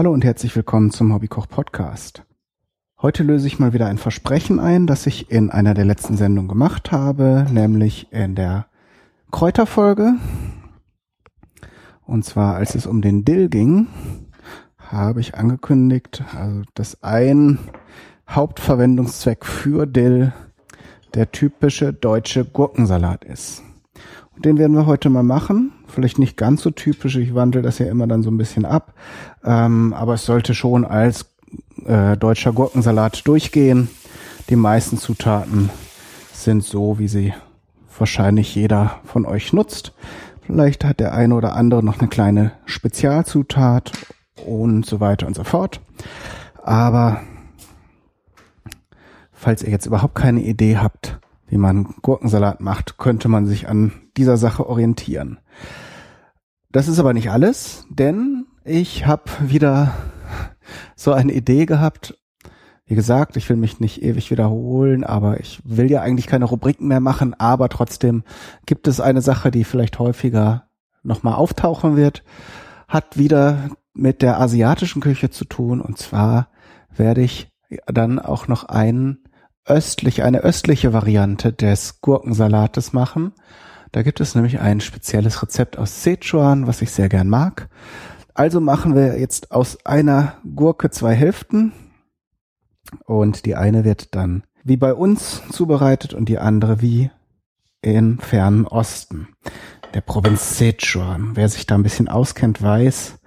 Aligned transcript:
Hallo 0.00 0.14
und 0.14 0.24
herzlich 0.24 0.56
willkommen 0.56 0.90
zum 0.90 1.12
Hobbykoch 1.12 1.46
Podcast. 1.46 2.24
Heute 3.02 3.22
löse 3.22 3.46
ich 3.46 3.58
mal 3.58 3.74
wieder 3.74 3.84
ein 3.84 3.98
Versprechen 3.98 4.58
ein, 4.58 4.86
das 4.86 5.06
ich 5.06 5.30
in 5.30 5.50
einer 5.50 5.74
der 5.74 5.84
letzten 5.84 6.16
Sendungen 6.16 6.48
gemacht 6.48 6.90
habe, 6.90 7.44
nämlich 7.52 8.10
in 8.10 8.34
der 8.34 8.64
Kräuterfolge. 9.30 10.14
Und 12.06 12.24
zwar, 12.24 12.54
als 12.54 12.74
es 12.74 12.86
um 12.86 13.02
den 13.02 13.26
Dill 13.26 13.50
ging, 13.50 13.88
habe 14.78 15.20
ich 15.20 15.34
angekündigt, 15.34 16.24
also 16.34 16.62
dass 16.72 17.02
ein 17.02 17.58
Hauptverwendungszweck 18.26 19.44
für 19.44 19.84
Dill 19.84 20.32
der 21.12 21.30
typische 21.30 21.92
deutsche 21.92 22.46
Gurkensalat 22.46 23.22
ist. 23.22 23.62
Und 24.34 24.46
den 24.46 24.56
werden 24.56 24.74
wir 24.74 24.86
heute 24.86 25.10
mal 25.10 25.24
machen 25.24 25.74
vielleicht 25.90 26.18
nicht 26.18 26.36
ganz 26.36 26.62
so 26.62 26.70
typisch. 26.70 27.16
Ich 27.16 27.34
wandle 27.34 27.62
das 27.62 27.78
ja 27.78 27.86
immer 27.86 28.06
dann 28.06 28.22
so 28.22 28.30
ein 28.30 28.38
bisschen 28.38 28.64
ab. 28.64 28.94
Ähm, 29.44 29.92
aber 29.92 30.14
es 30.14 30.24
sollte 30.24 30.54
schon 30.54 30.84
als 30.84 31.26
äh, 31.84 32.16
deutscher 32.16 32.52
Gurkensalat 32.52 33.26
durchgehen. 33.26 33.88
Die 34.48 34.56
meisten 34.56 34.98
Zutaten 34.98 35.70
sind 36.32 36.64
so, 36.64 36.98
wie 36.98 37.08
sie 37.08 37.34
wahrscheinlich 37.98 38.54
jeder 38.54 39.00
von 39.04 39.26
euch 39.26 39.52
nutzt. 39.52 39.92
Vielleicht 40.42 40.84
hat 40.84 41.00
der 41.00 41.14
eine 41.14 41.34
oder 41.34 41.54
andere 41.54 41.84
noch 41.84 42.00
eine 42.00 42.08
kleine 42.08 42.52
Spezialzutat 42.64 43.92
und 44.46 44.86
so 44.86 45.00
weiter 45.00 45.26
und 45.26 45.36
so 45.36 45.44
fort. 45.44 45.80
Aber 46.62 47.20
falls 49.32 49.62
ihr 49.62 49.70
jetzt 49.70 49.86
überhaupt 49.86 50.14
keine 50.14 50.42
Idee 50.42 50.78
habt, 50.78 51.18
wie 51.50 51.58
man 51.58 51.94
Gurkensalat 52.00 52.60
macht, 52.60 52.96
könnte 52.96 53.28
man 53.28 53.44
sich 53.44 53.68
an 53.68 53.92
dieser 54.16 54.36
Sache 54.36 54.66
orientieren. 54.68 55.40
Das 56.70 56.86
ist 56.86 57.00
aber 57.00 57.12
nicht 57.12 57.30
alles, 57.30 57.86
denn 57.90 58.46
ich 58.64 59.06
habe 59.06 59.24
wieder 59.40 59.92
so 60.94 61.12
eine 61.12 61.32
Idee 61.32 61.66
gehabt. 61.66 62.16
Wie 62.86 62.94
gesagt, 62.94 63.36
ich 63.36 63.48
will 63.48 63.56
mich 63.56 63.80
nicht 63.80 64.02
ewig 64.02 64.30
wiederholen, 64.30 65.02
aber 65.02 65.40
ich 65.40 65.60
will 65.64 65.90
ja 65.90 66.02
eigentlich 66.02 66.28
keine 66.28 66.44
Rubriken 66.44 66.86
mehr 66.86 67.00
machen, 67.00 67.34
aber 67.38 67.68
trotzdem 67.68 68.22
gibt 68.64 68.86
es 68.86 69.00
eine 69.00 69.20
Sache, 69.20 69.50
die 69.50 69.64
vielleicht 69.64 69.98
häufiger 69.98 70.68
nochmal 71.02 71.34
auftauchen 71.34 71.96
wird, 71.96 72.22
hat 72.86 73.18
wieder 73.18 73.70
mit 73.92 74.22
der 74.22 74.40
asiatischen 74.40 75.02
Küche 75.02 75.30
zu 75.30 75.44
tun 75.44 75.80
und 75.80 75.98
zwar 75.98 76.48
werde 76.94 77.22
ich 77.22 77.50
dann 77.86 78.18
auch 78.18 78.46
noch 78.46 78.64
einen 78.64 79.24
östlich, 79.64 80.22
eine 80.22 80.40
östliche 80.40 80.92
Variante 80.92 81.52
des 81.52 82.00
Gurkensalates 82.00 82.92
machen. 82.92 83.32
Da 83.92 84.02
gibt 84.02 84.20
es 84.20 84.34
nämlich 84.34 84.60
ein 84.60 84.80
spezielles 84.80 85.42
Rezept 85.42 85.78
aus 85.78 86.02
Sichuan, 86.02 86.66
was 86.66 86.82
ich 86.82 86.90
sehr 86.90 87.08
gern 87.08 87.28
mag. 87.28 87.68
Also 88.34 88.60
machen 88.60 88.94
wir 88.94 89.18
jetzt 89.18 89.50
aus 89.50 89.84
einer 89.84 90.34
Gurke 90.54 90.90
zwei 90.90 91.14
Hälften 91.14 91.72
und 93.04 93.46
die 93.46 93.56
eine 93.56 93.84
wird 93.84 94.14
dann 94.14 94.44
wie 94.62 94.76
bei 94.76 94.94
uns 94.94 95.42
zubereitet 95.50 96.14
und 96.14 96.28
die 96.28 96.38
andere 96.38 96.80
wie 96.80 97.10
im 97.82 98.18
fernen 98.18 98.66
Osten, 98.66 99.28
der 99.94 100.02
Provinz 100.02 100.58
Sichuan. 100.58 101.32
Wer 101.34 101.48
sich 101.48 101.66
da 101.66 101.74
ein 101.74 101.82
bisschen 101.82 102.08
auskennt, 102.08 102.62
weiß, 102.62 103.18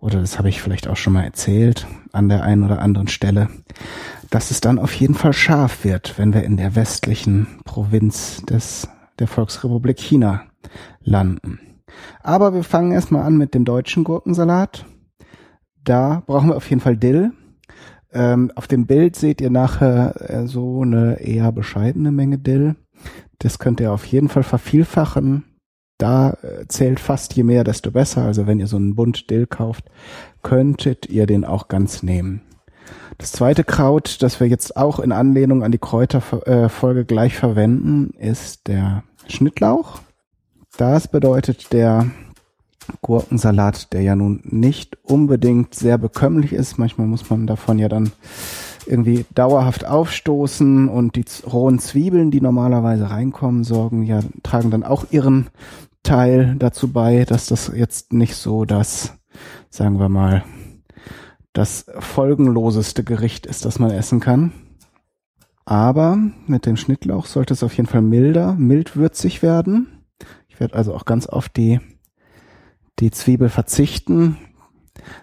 oder 0.00 0.20
das 0.20 0.38
habe 0.38 0.48
ich 0.48 0.62
vielleicht 0.62 0.88
auch 0.88 0.96
schon 0.96 1.14
mal 1.14 1.24
erzählt 1.24 1.86
an 2.12 2.28
der 2.28 2.42
einen 2.42 2.62
oder 2.62 2.80
anderen 2.80 3.08
Stelle, 3.08 3.48
dass 4.30 4.50
es 4.50 4.60
dann 4.60 4.78
auf 4.78 4.92
jeden 4.94 5.14
Fall 5.14 5.32
scharf 5.32 5.84
wird, 5.84 6.18
wenn 6.18 6.34
wir 6.34 6.44
in 6.44 6.56
der 6.56 6.74
westlichen 6.74 7.60
Provinz 7.64 8.42
des 8.42 8.88
der 9.18 9.26
Volksrepublik 9.26 9.98
China 9.98 10.44
landen. 11.00 11.58
Aber 12.22 12.54
wir 12.54 12.64
fangen 12.64 12.92
erstmal 12.92 13.22
an 13.22 13.36
mit 13.36 13.54
dem 13.54 13.64
deutschen 13.64 14.04
Gurkensalat. 14.04 14.84
Da 15.82 16.22
brauchen 16.26 16.50
wir 16.50 16.56
auf 16.56 16.68
jeden 16.68 16.80
Fall 16.80 16.96
Dill. 16.96 17.32
Ähm, 18.12 18.52
auf 18.54 18.66
dem 18.66 18.86
Bild 18.86 19.16
seht 19.16 19.40
ihr 19.40 19.50
nachher 19.50 20.30
äh, 20.30 20.46
so 20.46 20.82
eine 20.82 21.20
eher 21.20 21.52
bescheidene 21.52 22.12
Menge 22.12 22.38
Dill. 22.38 22.76
Das 23.38 23.58
könnt 23.58 23.80
ihr 23.80 23.92
auf 23.92 24.04
jeden 24.06 24.28
Fall 24.28 24.42
vervielfachen. 24.42 25.44
Da 25.98 26.30
äh, 26.42 26.66
zählt 26.68 27.00
fast 27.00 27.34
je 27.34 27.42
mehr, 27.42 27.64
desto 27.64 27.90
besser. 27.90 28.22
Also 28.22 28.46
wenn 28.46 28.60
ihr 28.60 28.66
so 28.66 28.76
einen 28.76 28.94
Bund 28.94 29.30
Dill 29.30 29.46
kauft, 29.46 29.90
könntet 30.42 31.06
ihr 31.06 31.26
den 31.26 31.44
auch 31.44 31.68
ganz 31.68 32.02
nehmen. 32.02 32.42
Das 33.18 33.32
zweite 33.32 33.64
Kraut, 33.64 34.22
das 34.22 34.38
wir 34.38 34.46
jetzt 34.46 34.76
auch 34.76 35.00
in 35.00 35.10
Anlehnung 35.10 35.64
an 35.64 35.72
die 35.72 35.78
Kräuterfolge 35.78 37.04
gleich 37.04 37.36
verwenden, 37.36 38.14
ist 38.16 38.68
der 38.68 39.02
Schnittlauch. 39.26 40.00
Das 40.76 41.08
bedeutet 41.08 41.72
der 41.72 42.06
Gurkensalat, 43.02 43.92
der 43.92 44.02
ja 44.02 44.14
nun 44.14 44.40
nicht 44.44 44.98
unbedingt 45.02 45.74
sehr 45.74 45.98
bekömmlich 45.98 46.52
ist. 46.52 46.78
Manchmal 46.78 47.08
muss 47.08 47.28
man 47.28 47.48
davon 47.48 47.80
ja 47.80 47.88
dann 47.88 48.12
irgendwie 48.86 49.26
dauerhaft 49.34 49.84
aufstoßen 49.84 50.88
und 50.88 51.16
die 51.16 51.24
rohen 51.44 51.80
Zwiebeln, 51.80 52.30
die 52.30 52.40
normalerweise 52.40 53.10
reinkommen, 53.10 53.64
sorgen 53.64 54.04
ja, 54.04 54.20
tragen 54.44 54.70
dann 54.70 54.84
auch 54.84 55.06
ihren 55.10 55.48
Teil 56.04 56.54
dazu 56.56 56.92
bei, 56.92 57.24
dass 57.24 57.46
das 57.46 57.70
jetzt 57.74 58.12
nicht 58.12 58.36
so 58.36 58.64
das, 58.64 59.18
sagen 59.70 59.98
wir 59.98 60.08
mal, 60.08 60.44
das 61.52 61.86
folgenloseste 61.98 63.04
Gericht 63.04 63.46
ist, 63.46 63.64
das 63.64 63.78
man 63.78 63.90
essen 63.90 64.20
kann. 64.20 64.52
Aber 65.64 66.18
mit 66.46 66.66
dem 66.66 66.76
Schnittlauch 66.76 67.26
sollte 67.26 67.52
es 67.52 67.62
auf 67.62 67.76
jeden 67.76 67.88
Fall 67.88 68.02
milder, 68.02 68.54
mildwürzig 68.54 69.42
werden. 69.42 70.04
Ich 70.48 70.60
werde 70.60 70.74
also 70.74 70.94
auch 70.94 71.04
ganz 71.04 71.26
auf 71.26 71.48
die, 71.48 71.80
die 72.98 73.10
Zwiebel 73.10 73.48
verzichten. 73.48 74.38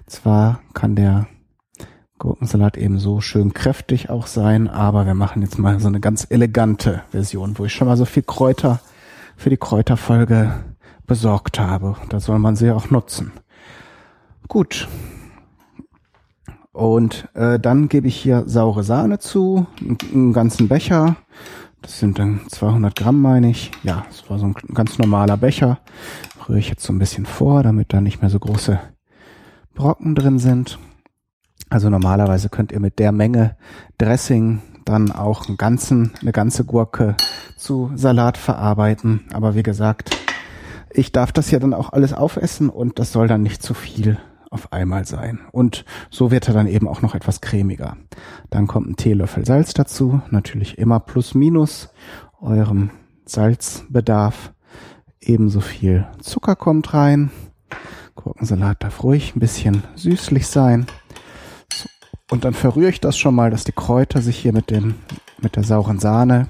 Zwar 0.06 0.62
kann 0.74 0.96
der 0.96 1.28
Gurkensalat 2.20 2.78
eben 2.78 3.00
so 3.00 3.22
schön 3.22 3.54
kräftig 3.54 4.10
auch 4.10 4.28
sein, 4.28 4.68
aber 4.70 5.06
wir 5.06 5.16
machen 5.16 5.42
jetzt 5.42 5.60
mal 5.60 5.80
so 5.80 5.88
eine 5.88 6.00
ganz 6.00 6.28
elegante 6.30 7.02
Version, 7.12 7.58
wo 7.58 7.66
ich 7.66 7.74
schon 7.74 7.88
mal 7.88 7.98
so 7.98 8.06
viel 8.06 8.24
Kräuter 8.24 8.80
für 9.36 9.50
die 9.50 9.58
Kräuterfolge 9.58 10.54
besorgt 11.06 11.60
habe. 11.60 11.98
Da 12.10 12.20
soll 12.20 12.40
man 12.40 12.56
sie 12.56 12.72
auch 12.72 12.90
nutzen. 12.90 13.32
Gut, 14.48 14.88
und 16.76 17.30
äh, 17.36 17.58
dann 17.58 17.88
gebe 17.88 18.10
ich 18.10 18.18
hier 18.18 18.44
saure 18.48 18.84
Sahne 18.84 19.18
zu, 19.18 19.66
einen 20.14 20.34
ganzen 20.34 20.68
Becher. 20.68 21.16
Das 21.82 22.00
sind 22.00 22.20
dann 22.20 22.42
200 22.50 22.94
Gramm, 22.94 23.22
meine 23.22 23.50
ich. 23.50 23.72
Ja, 23.84 24.06
das 24.10 24.30
war 24.30 24.40
so 24.40 24.48
ein 24.48 24.56
ganz 24.74 24.98
normaler 24.98 25.38
Becher. 25.38 25.80
Rühre 26.50 26.60
ich 26.60 26.68
jetzt 26.68 26.84
so 26.84 26.92
ein 26.92 27.00
bisschen 27.00 27.26
vor, 27.26 27.64
damit 27.64 27.94
da 27.94 28.02
nicht 28.02 28.20
mehr 28.20 28.30
so 28.30 28.40
große 28.40 28.78
Brocken 29.74 30.16
drin 30.16 30.38
sind. 30.38 30.78
Also 31.70 31.90
normalerweise 31.90 32.50
könnt 32.50 32.74
ihr 32.74 32.82
mit 32.82 33.00
der 33.00 33.14
Menge 33.14 33.56
Dressing 33.98 34.62
dann 34.84 35.14
auch 35.14 35.48
einen 35.48 35.56
ganzen, 35.56 36.12
eine 36.20 36.34
ganze 36.34 36.66
Gurke 36.66 37.16
zu 37.56 37.92
Salat 37.96 38.38
verarbeiten. 38.38 39.22
Aber 39.32 39.56
wie 39.56 39.64
gesagt, 39.64 40.18
ich 40.92 41.14
darf 41.14 41.32
das 41.32 41.52
ja 41.52 41.60
dann 41.60 41.74
auch 41.74 41.94
alles 41.94 42.12
aufessen 42.12 42.68
und 42.68 43.00
das 43.00 43.14
soll 43.14 43.30
dann 43.30 43.44
nicht 43.44 43.64
zu 43.64 43.74
viel 43.74 44.18
auf 44.52 44.74
einmal 44.74 45.06
sein. 45.06 45.40
Und 45.52 45.86
so 46.10 46.32
wird 46.32 46.48
er 46.48 46.54
dann 46.54 46.68
eben 46.68 46.88
auch 46.88 47.02
noch 47.02 47.16
etwas 47.16 47.42
cremiger. 47.42 47.98
Dann 48.50 48.68
kommt 48.68 48.90
ein 48.90 48.96
Teelöffel 48.96 49.46
Salz 49.46 49.74
dazu, 49.74 50.22
natürlich 50.30 50.78
immer 50.78 51.00
plus 51.00 51.34
minus 51.34 51.90
eurem 52.40 52.92
Salzbedarf. 53.26 54.54
Ebenso 55.22 55.60
viel 55.60 56.08
Zucker 56.22 56.56
kommt 56.56 56.94
rein. 56.94 57.32
Gurkensalat 58.16 58.84
darf 58.84 59.04
ruhig 59.04 59.36
ein 59.36 59.40
bisschen 59.40 59.84
süßlich 59.96 60.48
sein. 60.48 60.86
Und 62.32 62.44
dann 62.44 62.54
verrühre 62.54 62.90
ich 62.90 63.02
das 63.02 63.18
schon 63.18 63.36
mal, 63.36 63.52
dass 63.52 63.64
die 63.64 63.72
Kräuter 63.72 64.22
sich 64.22 64.38
hier 64.38 64.54
mit 64.54 64.72
dem, 64.72 64.96
mit 65.42 65.56
der 65.56 65.64
sauren 65.64 66.00
Sahne 66.00 66.48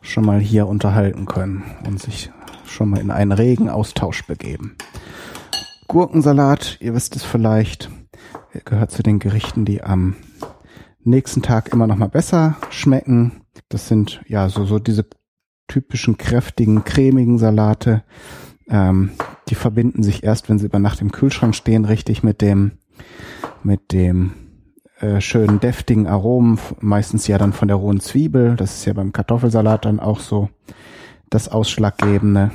schon 0.00 0.24
mal 0.24 0.40
hier 0.40 0.66
unterhalten 0.66 1.26
können 1.26 1.64
und 1.86 2.00
sich 2.00 2.30
schon 2.66 2.90
mal 2.90 3.00
in 3.00 3.10
einen 3.10 3.32
regen 3.32 3.68
Austausch 3.68 4.26
begeben. 4.26 4.76
Gurkensalat, 5.88 6.78
ihr 6.80 6.94
wisst 6.94 7.16
es 7.16 7.22
vielleicht, 7.22 7.90
gehört 8.64 8.90
zu 8.90 9.02
den 9.02 9.18
Gerichten, 9.18 9.64
die 9.64 9.82
am 9.82 10.16
nächsten 11.04 11.42
Tag 11.42 11.72
immer 11.72 11.86
noch 11.86 11.96
mal 11.96 12.08
besser 12.08 12.56
schmecken. 12.70 13.42
Das 13.68 13.88
sind 13.88 14.20
ja 14.26 14.48
so, 14.48 14.64
so 14.64 14.78
diese 14.78 15.06
typischen 15.68 16.18
kräftigen, 16.18 16.84
cremigen 16.84 17.38
Salate. 17.38 18.02
Ähm, 18.68 19.10
die 19.48 19.54
verbinden 19.54 20.02
sich 20.02 20.24
erst, 20.24 20.48
wenn 20.48 20.58
sie 20.58 20.66
über 20.66 20.78
Nacht 20.78 21.00
im 21.00 21.12
Kühlschrank 21.12 21.54
stehen, 21.54 21.84
richtig 21.84 22.22
mit 22.22 22.40
dem, 22.40 22.72
mit 23.62 23.92
dem 23.92 24.32
äh, 25.00 25.20
schönen 25.20 25.60
deftigen 25.60 26.06
Aromen, 26.06 26.58
meistens 26.80 27.26
ja 27.26 27.38
dann 27.38 27.52
von 27.52 27.68
der 27.68 27.76
rohen 27.76 28.00
Zwiebel. 28.00 28.56
Das 28.56 28.74
ist 28.74 28.84
ja 28.86 28.92
beim 28.92 29.12
Kartoffelsalat 29.12 29.84
dann 29.84 30.00
auch 30.00 30.20
so 30.20 30.48
das 31.30 31.48
Ausschlaggebende. 31.48 32.50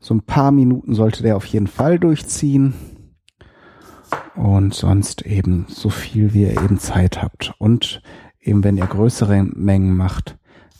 So 0.00 0.14
ein 0.14 0.22
paar 0.22 0.50
Minuten 0.50 0.94
sollte 0.94 1.22
der 1.22 1.36
auf 1.36 1.44
jeden 1.44 1.66
Fall 1.66 1.98
durchziehen. 1.98 2.74
Und 4.34 4.74
sonst 4.74 5.22
eben 5.26 5.66
so 5.68 5.90
viel, 5.90 6.32
wie 6.32 6.42
ihr 6.42 6.52
eben 6.52 6.78
Zeit 6.78 7.22
habt. 7.22 7.54
Und 7.58 8.02
eben 8.40 8.64
wenn 8.64 8.78
ihr 8.78 8.86
größere 8.86 9.42
Mengen 9.42 9.96
macht, 9.96 10.38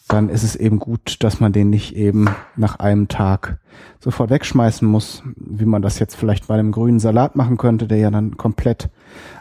dann 0.08 0.28
ist 0.28 0.42
es 0.42 0.56
eben 0.56 0.78
gut, 0.78 1.22
dass 1.22 1.38
man 1.38 1.52
den 1.52 1.70
nicht 1.70 1.94
eben 1.94 2.28
nach 2.56 2.80
einem 2.80 3.08
Tag 3.08 3.60
sofort 4.00 4.30
wegschmeißen 4.30 4.88
muss, 4.88 5.22
wie 5.36 5.66
man 5.66 5.82
das 5.82 5.98
jetzt 5.98 6.16
vielleicht 6.16 6.48
bei 6.48 6.54
einem 6.54 6.72
grünen 6.72 6.98
Salat 6.98 7.36
machen 7.36 7.58
könnte, 7.58 7.86
der 7.86 7.98
ja 7.98 8.10
dann 8.10 8.36
komplett 8.36 8.88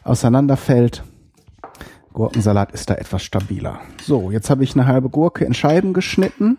auseinanderfällt. 0.04 1.04
Gurkensalat 2.14 2.72
ist 2.74 2.90
da 2.90 2.96
etwas 2.96 3.24
stabiler. 3.24 3.80
So, 4.04 4.30
jetzt 4.30 4.50
habe 4.50 4.64
ich 4.64 4.76
eine 4.76 4.86
halbe 4.86 5.10
Gurke 5.10 5.46
in 5.46 5.54
Scheiben 5.54 5.94
geschnitten. 5.94 6.58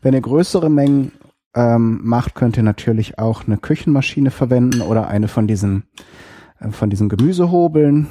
Wenn 0.00 0.14
ihr 0.14 0.20
größere 0.20 0.70
Mengen 0.70 1.12
ähm, 1.54 2.00
macht, 2.02 2.34
könnt 2.34 2.56
ihr 2.56 2.62
natürlich 2.62 3.18
auch 3.18 3.46
eine 3.46 3.58
Küchenmaschine 3.58 4.30
verwenden 4.30 4.82
oder 4.82 5.08
eine 5.08 5.28
von 5.28 5.46
diesen 5.46 5.84
äh, 6.60 6.70
von 6.70 6.90
diesen 6.90 7.08
Gemüsehobeln. 7.08 8.06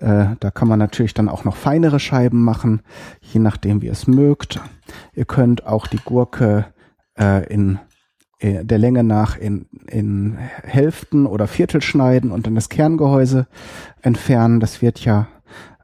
Äh, 0.00 0.36
da 0.38 0.50
kann 0.50 0.68
man 0.68 0.78
natürlich 0.78 1.14
dann 1.14 1.28
auch 1.28 1.44
noch 1.44 1.56
feinere 1.56 2.00
Scheiben 2.00 2.42
machen, 2.42 2.82
je 3.20 3.40
nachdem 3.40 3.82
wie 3.82 3.86
ihr 3.86 3.92
es 3.92 4.06
mögt. 4.06 4.60
Ihr 5.14 5.24
könnt 5.24 5.66
auch 5.66 5.86
die 5.86 6.00
Gurke 6.04 6.66
äh, 7.18 7.46
in 7.52 7.80
äh, 8.38 8.64
der 8.64 8.78
Länge 8.78 9.02
nach 9.02 9.36
in, 9.36 9.66
in 9.86 10.38
Hälften 10.38 11.26
oder 11.26 11.46
Viertel 11.48 11.82
schneiden 11.82 12.30
und 12.30 12.46
dann 12.46 12.54
das 12.54 12.68
Kerngehäuse 12.68 13.48
entfernen. 14.00 14.60
Das 14.60 14.80
wird 14.82 15.04
ja 15.04 15.26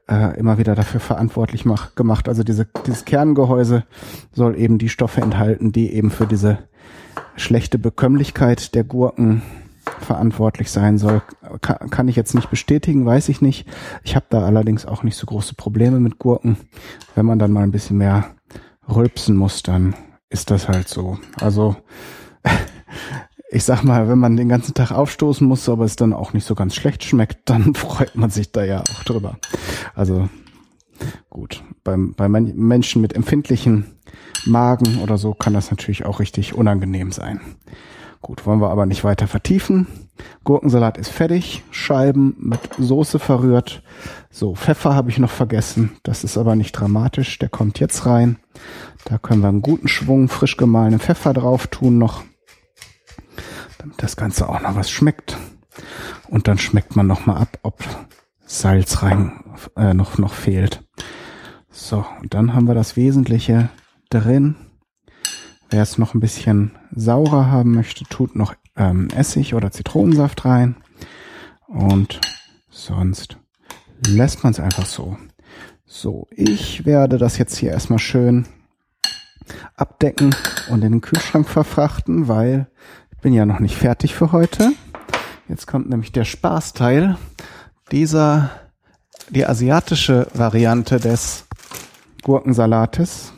äh, 0.07 0.37
immer 0.37 0.57
wieder 0.57 0.75
dafür 0.75 0.99
verantwortlich 0.99 1.65
mach, 1.65 1.95
gemacht. 1.95 2.27
Also 2.29 2.43
diese, 2.43 2.67
dieses 2.85 3.05
Kerngehäuse 3.05 3.83
soll 4.31 4.57
eben 4.57 4.77
die 4.77 4.89
Stoffe 4.89 5.21
enthalten, 5.21 5.71
die 5.71 5.93
eben 5.93 6.11
für 6.11 6.27
diese 6.27 6.59
schlechte 7.35 7.77
Bekömmlichkeit 7.79 8.75
der 8.75 8.83
Gurken 8.83 9.41
verantwortlich 9.99 10.71
sein 10.71 10.97
soll. 10.97 11.21
Kann, 11.61 11.89
kann 11.89 12.07
ich 12.07 12.15
jetzt 12.15 12.33
nicht 12.33 12.49
bestätigen, 12.49 13.05
weiß 13.05 13.29
ich 13.29 13.41
nicht. 13.41 13.67
Ich 14.03 14.15
habe 14.15 14.25
da 14.29 14.45
allerdings 14.45 14.85
auch 14.85 15.03
nicht 15.03 15.15
so 15.15 15.25
große 15.25 15.55
Probleme 15.55 15.99
mit 15.99 16.19
Gurken. 16.19 16.57
Wenn 17.13 17.25
man 17.25 17.39
dann 17.39 17.51
mal 17.51 17.63
ein 17.63 17.71
bisschen 17.71 17.97
mehr 17.97 18.35
rülpsen 18.87 19.35
muss, 19.35 19.63
dann 19.63 19.95
ist 20.29 20.51
das 20.51 20.67
halt 20.67 20.87
so. 20.87 21.17
Also 21.39 21.75
ich 23.55 23.63
sag 23.63 23.83
mal, 23.83 24.09
wenn 24.09 24.19
man 24.19 24.35
den 24.35 24.49
ganzen 24.49 24.73
Tag 24.73 24.91
aufstoßen 24.91 25.47
muss, 25.47 25.69
aber 25.69 25.85
es 25.85 25.95
dann 25.95 26.11
auch 26.11 26.33
nicht 26.33 26.45
so 26.45 26.55
ganz 26.55 26.75
schlecht 26.75 27.05
schmeckt, 27.05 27.49
dann 27.49 27.73
freut 27.73 28.13
man 28.17 28.29
sich 28.29 28.51
da 28.51 28.65
ja 28.65 28.81
auch 28.81 29.03
drüber. 29.05 29.37
Also 29.95 30.27
gut, 31.29 31.63
beim, 31.85 32.13
bei 32.15 32.27
Menschen 32.27 33.01
mit 33.01 33.13
empfindlichen 33.13 33.85
Magen 34.45 34.99
oder 35.01 35.17
so 35.17 35.33
kann 35.33 35.53
das 35.53 35.71
natürlich 35.71 36.05
auch 36.05 36.19
richtig 36.19 36.53
unangenehm 36.53 37.13
sein. 37.13 37.39
Gut, 38.21 38.45
wollen 38.45 38.59
wir 38.59 38.71
aber 38.71 38.85
nicht 38.85 39.05
weiter 39.05 39.27
vertiefen. 39.27 39.87
Gurkensalat 40.43 40.97
ist 40.97 41.09
fertig, 41.09 41.63
Scheiben 41.71 42.35
mit 42.39 42.59
Soße 42.77 43.19
verrührt. 43.19 43.83
So, 44.31 44.55
Pfeffer 44.55 44.95
habe 44.95 45.09
ich 45.09 45.17
noch 45.17 45.31
vergessen. 45.31 45.91
Das 46.03 46.25
ist 46.25 46.37
aber 46.37 46.57
nicht 46.57 46.73
dramatisch, 46.73 47.39
der 47.39 47.47
kommt 47.47 47.79
jetzt 47.79 48.05
rein. 48.05 48.37
Da 49.05 49.17
können 49.17 49.41
wir 49.41 49.47
einen 49.47 49.61
guten 49.61 49.87
Schwung 49.87 50.27
frisch 50.27 50.57
gemahlenen 50.57 50.99
Pfeffer 50.99 51.31
drauf 51.31 51.67
tun 51.67 51.97
noch 51.97 52.23
das 53.97 54.15
Ganze 54.15 54.49
auch 54.49 54.61
noch 54.61 54.75
was 54.75 54.89
schmeckt. 54.89 55.37
Und 56.27 56.47
dann 56.47 56.57
schmeckt 56.57 56.95
man 56.95 57.07
noch 57.07 57.25
mal 57.25 57.37
ab, 57.37 57.59
ob 57.63 57.83
Salz 58.45 59.01
rein 59.03 59.43
äh, 59.75 59.93
noch 59.93 60.17
noch 60.17 60.33
fehlt. 60.33 60.83
So, 61.69 62.05
und 62.21 62.33
dann 62.33 62.53
haben 62.53 62.67
wir 62.67 62.75
das 62.75 62.95
Wesentliche 62.95 63.69
drin. 64.09 64.55
Wer 65.69 65.81
es 65.81 65.97
noch 65.97 66.13
ein 66.13 66.19
bisschen 66.19 66.71
saurer 66.91 67.47
haben 67.47 67.73
möchte, 67.73 68.05
tut 68.05 68.35
noch 68.35 68.55
ähm, 68.77 69.09
Essig 69.15 69.53
oder 69.55 69.71
Zitronensaft 69.71 70.45
rein. 70.45 70.77
Und 71.67 72.21
sonst 72.69 73.37
lässt 74.07 74.43
man 74.43 74.51
es 74.51 74.59
einfach 74.59 74.85
so. 74.85 75.17
So, 75.85 76.27
ich 76.31 76.85
werde 76.85 77.17
das 77.17 77.37
jetzt 77.37 77.57
hier 77.57 77.71
erstmal 77.71 77.99
schön 77.99 78.45
abdecken 79.75 80.35
und 80.69 80.83
in 80.83 80.93
den 80.93 81.01
Kühlschrank 81.01 81.47
verfrachten, 81.47 82.27
weil 82.27 82.67
bin 83.21 83.33
ja 83.33 83.45
noch 83.45 83.59
nicht 83.59 83.75
fertig 83.75 84.15
für 84.15 84.31
heute. 84.31 84.71
Jetzt 85.47 85.67
kommt 85.67 85.89
nämlich 85.89 86.11
der 86.11 86.25
Spaßteil. 86.25 87.17
Dieser, 87.91 88.49
die 89.29 89.45
asiatische 89.45 90.27
Variante 90.33 90.99
des 90.99 91.45
Gurkensalates. 92.23 93.33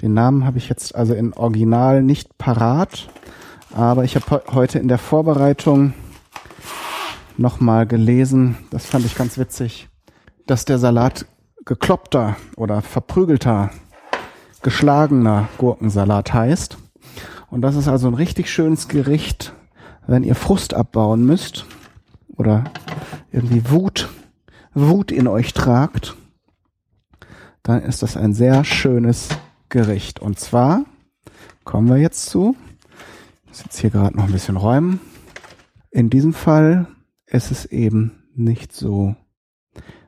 Den 0.00 0.14
Namen 0.14 0.44
habe 0.44 0.58
ich 0.58 0.68
jetzt 0.68 0.94
also 0.94 1.14
in 1.14 1.34
Original 1.34 2.02
nicht 2.02 2.36
parat, 2.38 3.08
aber 3.74 4.04
ich 4.04 4.16
habe 4.16 4.42
heute 4.52 4.78
in 4.78 4.88
der 4.88 4.98
Vorbereitung 4.98 5.94
nochmal 7.36 7.86
gelesen, 7.86 8.56
das 8.70 8.86
fand 8.86 9.04
ich 9.04 9.14
ganz 9.14 9.38
witzig, 9.38 9.88
dass 10.46 10.64
der 10.64 10.78
Salat 10.78 11.26
gekloppter 11.64 12.36
oder 12.56 12.82
verprügelter, 12.82 13.70
geschlagener 14.62 15.48
Gurkensalat 15.58 16.32
heißt. 16.32 16.78
Und 17.54 17.60
das 17.60 17.76
ist 17.76 17.86
also 17.86 18.08
ein 18.08 18.14
richtig 18.14 18.50
schönes 18.50 18.88
Gericht, 18.88 19.54
wenn 20.08 20.24
ihr 20.24 20.34
Frust 20.34 20.74
abbauen 20.74 21.24
müsst 21.24 21.66
oder 22.36 22.64
irgendwie 23.30 23.70
Wut, 23.70 24.08
Wut 24.74 25.12
in 25.12 25.28
euch 25.28 25.54
tragt, 25.54 26.16
dann 27.62 27.80
ist 27.82 28.02
das 28.02 28.16
ein 28.16 28.34
sehr 28.34 28.64
schönes 28.64 29.28
Gericht. 29.68 30.18
Und 30.18 30.40
zwar 30.40 30.84
kommen 31.62 31.88
wir 31.88 31.98
jetzt 31.98 32.26
zu, 32.26 32.56
ich 33.44 33.50
muss 33.50 33.62
jetzt 33.62 33.78
hier 33.78 33.90
gerade 33.90 34.16
noch 34.16 34.24
ein 34.24 34.32
bisschen 34.32 34.56
räumen. 34.56 34.98
In 35.92 36.10
diesem 36.10 36.32
Fall 36.32 36.88
ist 37.24 37.52
es 37.52 37.66
eben 37.66 38.24
nicht 38.34 38.72
so 38.72 39.14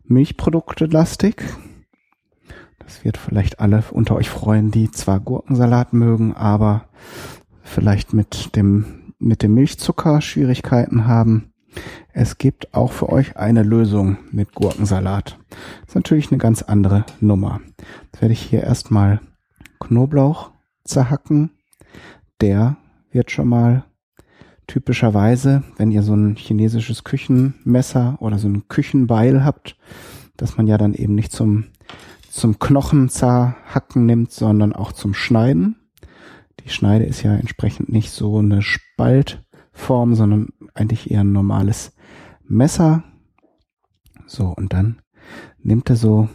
Milchprodukte-lastig. 0.02 1.44
Das 2.81 3.04
wird 3.04 3.16
vielleicht 3.16 3.60
alle 3.60 3.84
unter 3.92 4.16
euch 4.16 4.31
freuen, 4.31 4.72
die 4.72 4.90
zwar 4.90 5.20
Gurkensalat 5.20 5.92
mögen, 5.92 6.34
aber 6.34 6.88
vielleicht 7.66 8.14
mit 8.14 8.56
dem, 8.56 9.12
mit 9.18 9.42
dem 9.42 9.54
Milchzucker 9.54 10.20
Schwierigkeiten 10.20 11.06
haben. 11.06 11.52
Es 12.12 12.38
gibt 12.38 12.73
auch 12.73 12.92
für 12.92 13.11
euch 13.11 13.37
eine 13.37 13.62
Lösung 13.62 14.16
mit 14.30 14.54
Gurkensalat. 14.54 15.38
Das 15.50 15.88
ist 15.88 15.94
natürlich 15.94 16.30
eine 16.30 16.38
ganz 16.38 16.62
andere 16.62 17.04
Nummer. 17.20 17.61
Jetzt 18.04 18.23
werde 18.23 18.32
ich 18.32 18.40
hier 18.40 18.62
erstmal 18.62 19.20
Knoblauch 19.80 20.52
zerhacken. 20.85 21.50
Der 22.40 22.76
wird 23.11 23.30
schon 23.30 23.49
mal 23.49 23.85
typischerweise, 24.66 25.62
wenn 25.76 25.90
ihr 25.90 26.02
so 26.02 26.14
ein 26.14 26.37
chinesisches 26.37 27.04
Küchenmesser 27.04 28.16
oder 28.20 28.38
so 28.38 28.49
ein 28.49 28.68
Küchenbeil 28.68 29.44
habt, 29.44 29.76
dass 30.37 30.56
man 30.56 30.66
ja 30.66 30.78
dann 30.78 30.94
eben 30.94 31.14
nicht 31.14 31.32
zum, 31.32 31.66
zum 32.30 32.58
Knochen 32.58 33.08
zerhacken 33.08 34.06
nimmt, 34.06 34.32
sondern 34.32 34.73
auch 34.73 34.92
zum 34.92 35.14
Schneiden. 35.14 35.86
Die 36.64 36.70
Schneide 36.70 37.04
ist 37.04 37.22
ja 37.22 37.34
entsprechend 37.34 37.90
nicht 37.90 38.10
so 38.10 38.38
eine 38.38 38.62
Spaltform, 38.62 40.14
sondern 40.14 40.48
eigentlich 40.75 41.10
eher 41.10 41.20
ein 41.22 41.32
normales 41.32 41.92
Messer. 42.44 43.04
So, 44.26 44.48
und 44.48 44.72
dann 44.72 45.00
nimmt 45.62 45.90
er 45.90 45.96
so 45.96 46.28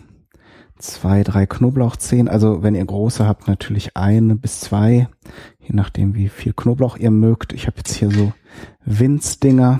zwei, 0.82 1.24
drei 1.24 1.46
Knoblauchzehen. 1.46 2.28
Also 2.28 2.64
wenn 2.64 2.76
ihr 2.76 2.86
große 2.86 3.28
habt, 3.28 3.48
natürlich 3.48 3.96
eine 3.96 4.36
bis 4.36 4.60
zwei, 4.60 5.08
je 5.60 5.70
nachdem 5.74 6.16
wie 6.16 6.30
viel 6.30 6.54
Knoblauch 6.54 6.98
ihr 6.98 7.12
mögt. 7.12 7.54
Ich 7.54 7.68
habe 7.68 7.78
jetzt 7.78 7.94
hier 7.94 8.12
so 8.12 8.34
Winzdinger. 8.84 9.80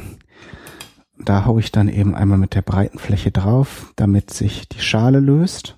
Da 1.18 1.46
hau 1.46 1.60
ich 1.60 1.72
dann 1.72 1.88
eben 1.88 2.16
einmal 2.16 2.38
mit 2.38 2.56
der 2.56 2.62
breiten 2.62 2.98
Fläche 2.98 3.32
drauf, 3.32 3.94
damit 3.96 4.32
sich 4.32 4.68
die 4.70 4.80
Schale 4.80 5.20
löst. 5.20 5.78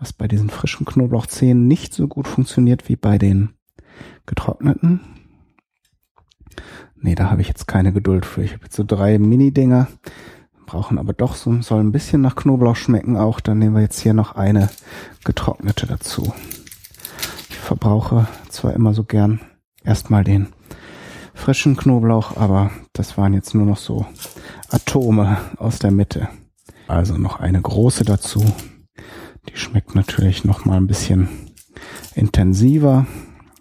Was 0.00 0.12
bei 0.12 0.26
diesen 0.26 0.50
frischen 0.50 0.84
Knoblauchzehen 0.84 1.66
nicht 1.68 1.94
so 1.94 2.08
gut 2.08 2.26
funktioniert 2.26 2.88
wie 2.88 2.96
bei 2.96 3.18
den 3.18 3.54
getrockneten. 4.26 5.00
Nee, 6.96 7.14
da 7.14 7.30
habe 7.30 7.42
ich 7.42 7.48
jetzt 7.48 7.66
keine 7.66 7.92
Geduld 7.92 8.24
für. 8.24 8.42
Ich 8.42 8.52
habe 8.52 8.64
jetzt 8.64 8.76
so 8.76 8.84
drei 8.84 9.18
Mini-Dinger, 9.18 9.88
brauchen 10.66 10.98
aber 10.98 11.12
doch 11.12 11.34
so, 11.34 11.60
soll 11.60 11.80
ein 11.80 11.92
bisschen 11.92 12.22
nach 12.22 12.36
Knoblauch 12.36 12.76
schmecken 12.76 13.16
auch. 13.16 13.40
Dann 13.40 13.58
nehmen 13.58 13.74
wir 13.74 13.82
jetzt 13.82 14.00
hier 14.00 14.14
noch 14.14 14.36
eine 14.36 14.70
getrocknete 15.24 15.86
dazu. 15.86 16.32
Ich 17.50 17.56
verbrauche 17.56 18.26
zwar 18.48 18.72
immer 18.72 18.94
so 18.94 19.04
gern 19.04 19.40
erstmal 19.82 20.24
den 20.24 20.48
frischen 21.34 21.76
Knoblauch, 21.76 22.36
aber 22.36 22.70
das 22.92 23.18
waren 23.18 23.34
jetzt 23.34 23.54
nur 23.54 23.66
noch 23.66 23.76
so 23.76 24.06
Atome 24.70 25.36
aus 25.58 25.78
der 25.78 25.90
Mitte. 25.90 26.28
Also 26.86 27.16
noch 27.16 27.40
eine 27.40 27.60
große 27.60 28.04
dazu. 28.04 28.44
Die 29.48 29.56
schmeckt 29.56 29.94
natürlich 29.94 30.44
noch 30.44 30.64
mal 30.64 30.76
ein 30.76 30.86
bisschen 30.86 31.28
intensiver. 32.14 33.06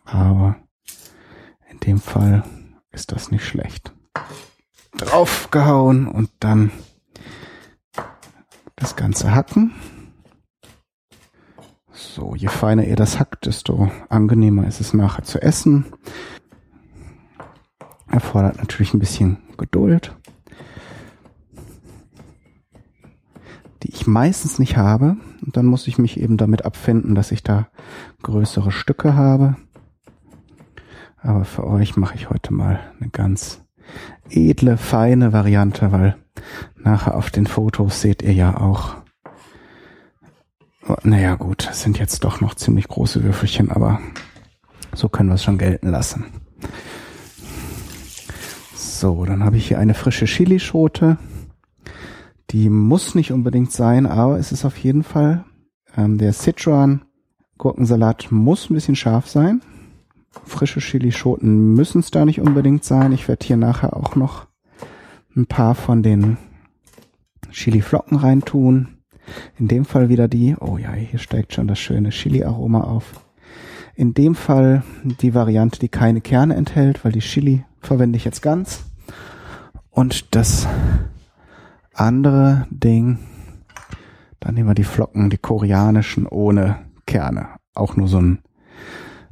Aber 0.06 0.56
in 1.70 1.80
dem 1.80 2.00
Fall 2.00 2.44
ist 2.92 3.12
das 3.12 3.32
nicht 3.32 3.46
schlecht. 3.46 3.94
Draufgehauen 4.98 6.08
und 6.08 6.30
dann 6.40 6.72
das 8.76 8.96
Ganze 8.96 9.34
hacken. 9.34 9.74
So, 11.92 12.36
je 12.36 12.48
feiner 12.48 12.86
ihr 12.86 12.96
das 12.96 13.20
hackt, 13.20 13.46
desto 13.46 13.92
angenehmer 14.10 14.68
ist 14.68 14.82
es 14.82 14.94
nachher 14.94 15.24
zu 15.24 15.42
essen. 15.42 15.86
Erfordert 18.08 18.58
natürlich 18.58 18.94
ein 18.94 19.00
bisschen 19.00 19.38
Geduld, 19.58 20.16
die 23.82 23.90
ich 23.90 24.06
meistens 24.06 24.60
nicht 24.60 24.78
habe. 24.78 25.18
Und 25.44 25.58
dann 25.58 25.66
muss 25.66 25.88
ich 25.88 25.98
mich 25.98 26.20
eben 26.20 26.38
damit 26.38 26.66
abfinden, 26.66 27.16
dass 27.16 27.32
ich 27.32 27.42
da 27.42 27.68
größere 28.22 28.72
Stücke 28.72 29.16
habe. 29.16 29.56
Aber 31.24 31.46
für 31.46 31.66
euch 31.66 31.96
mache 31.96 32.16
ich 32.16 32.30
heute 32.30 32.54
mal 32.54 32.80
eine 33.00 33.10
ganz 33.10 33.62
edle, 34.30 34.78
feine 34.78 35.32
Variante, 35.32 35.92
weil 35.92 36.18
nachher 36.78 37.16
auf 37.16 37.32
den 37.32 37.48
Fotos 37.48 38.02
seht 38.02 38.22
ihr 38.22 38.34
ja 38.34 38.58
auch, 38.58 38.96
naja 41.04 41.36
gut, 41.36 41.70
es 41.72 41.82
sind 41.82 41.98
jetzt 41.98 42.26
doch 42.26 42.42
noch 42.42 42.56
ziemlich 42.56 42.90
große 42.90 43.24
Würfelchen, 43.24 43.72
aber 43.72 44.00
so 44.94 45.08
können 45.08 45.30
wir 45.30 45.36
es 45.36 45.44
schon 45.44 45.58
gelten 45.58 45.90
lassen. 45.90 46.26
So, 48.76 49.26
dann 49.26 49.44
habe 49.44 49.58
ich 49.58 49.68
hier 49.68 49.80
eine 49.80 49.94
frische 49.94 50.26
Chilischote. 50.26 51.18
Die 52.52 52.70
muss 52.70 53.16
nicht 53.16 53.32
unbedingt 53.32 53.72
sein, 53.72 54.06
aber 54.06 54.38
es 54.38 54.52
ist 54.52 54.66
auf 54.66 54.78
jeden 54.78 55.04
Fall 55.04 55.46
ähm, 55.96 56.18
der 56.18 56.34
Sichuan 56.34 57.06
Gurkensalat 57.58 58.32
muss 58.32 58.70
ein 58.70 58.74
bisschen 58.74 58.96
scharf 58.96 59.30
sein. 59.30 59.62
Frische 60.46 60.80
Chilischoten 60.80 61.74
müssen 61.74 62.00
es 62.00 62.12
da 62.12 62.26
nicht 62.26 62.42
unbedingt 62.42 62.84
sein. 62.84 63.12
Ich 63.12 63.28
werde 63.28 63.46
hier 63.46 63.58
nachher 63.58 63.96
auch 63.96 64.16
noch 64.16 64.48
ein 65.36 65.46
paar 65.46 65.76
von 65.76 66.04
den 66.04 66.38
Chiliflocken 67.52 68.18
reintun. 68.18 68.98
In 69.58 69.68
dem 69.68 69.86
Fall 69.86 70.10
wieder 70.10 70.28
die, 70.28 70.56
oh 70.60 70.78
ja, 70.78 70.92
hier 70.94 71.20
steigt 71.20 71.54
schon 71.54 71.68
das 71.68 71.80
schöne 71.80 72.10
Chili-Aroma 72.10 72.82
auf. 72.82 73.14
In 73.96 74.14
dem 74.14 74.36
Fall 74.36 74.84
die 75.04 75.34
Variante, 75.34 75.80
die 75.80 75.90
keine 75.90 76.22
Kerne 76.22 76.56
enthält, 76.56 77.06
weil 77.06 77.12
die 77.12 77.20
Chili 77.20 77.64
verwende 77.80 78.18
ich 78.18 78.26
jetzt 78.26 78.42
ganz. 78.42 78.86
Und 79.92 80.36
das 80.36 80.68
andere 81.94 82.66
Ding, 82.72 83.20
dann 84.40 84.56
nehmen 84.56 84.70
wir 84.70 84.76
die 84.76 84.84
Flocken, 84.84 85.30
die 85.30 85.38
koreanischen 85.38 86.26
ohne 86.26 86.80
Kerne. 87.06 87.50
Auch 87.76 87.96
nur 87.96 88.08
so 88.08 88.20
ein, 88.20 88.40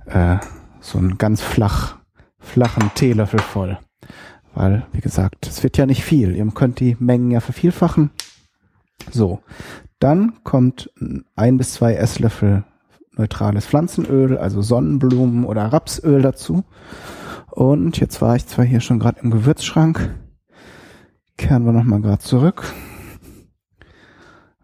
äh, 0.06 0.38
so 0.82 0.98
ein 0.98 1.18
ganz 1.18 1.42
flach, 1.42 1.98
flachen 2.40 2.92
Teelöffel 2.96 3.40
voll. 3.40 3.78
Weil, 4.54 4.86
wie 4.92 5.00
gesagt, 5.00 5.48
es 5.48 5.64
wird 5.64 5.78
ja 5.78 5.86
nicht 5.86 6.04
viel. 6.04 6.36
Ihr 6.36 6.46
könnt 6.48 6.82
die 6.82 6.98
Mengen 7.00 7.32
ja 7.32 7.40
vervielfachen. 7.40 8.10
So. 9.10 9.40
Dann 10.00 10.44
kommt 10.44 10.92
ein 11.36 11.58
bis 11.58 11.74
zwei 11.74 11.94
Esslöffel 11.94 12.64
neutrales 13.16 13.66
Pflanzenöl, 13.66 14.38
also 14.38 14.62
Sonnenblumen 14.62 15.46
oder 15.46 15.66
Rapsöl 15.72 16.22
dazu. 16.22 16.64
Und 17.52 18.00
jetzt 18.00 18.22
war 18.22 18.36
ich 18.36 18.48
zwar 18.48 18.66
hier 18.66 18.80
schon 18.80 19.00
gerade 19.00 19.22
im 19.22 19.32
Gewürzschrank. 19.32 20.16
Kehren 21.38 21.66
wir 21.66 21.72
nochmal 21.72 22.02
gerade 22.02 22.20
zurück. 22.20 22.74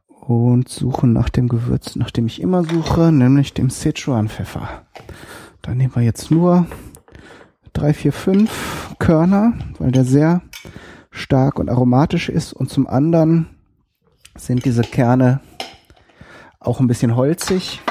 Und 0.08 0.68
suchen 0.68 1.14
nach 1.14 1.30
dem 1.30 1.48
Gewürz, 1.48 1.96
nach 1.96 2.12
dem 2.12 2.28
ich 2.28 2.42
immer 2.42 2.64
suche, 2.64 3.12
nämlich 3.12 3.54
dem 3.54 3.70
Sichuan-Pfeffer. 3.70 4.86
Da 5.62 5.74
nehmen 5.76 5.96
wir 5.96 6.04
jetzt 6.04 6.32
nur 6.32 6.66
drei, 7.74 7.94
vier, 7.94 8.14
fünf 8.14 8.96
Körner, 9.00 9.54
weil 9.80 9.92
der 9.92 10.06
sehr 10.06 10.42
stark 11.12 11.60
und 11.60 11.70
aromatisch 11.70 12.30
ist. 12.30 12.54
Und 12.54 12.70
zum 12.70 12.88
anderen 12.88 13.48
sind 14.36 14.66
diese 14.66 14.82
Kerne 14.84 15.42
auch 16.60 16.80
ein 16.80 16.88
bisschen 16.88 17.16
holzig. 17.16 17.82